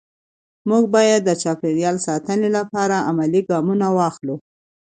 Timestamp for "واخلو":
3.97-4.35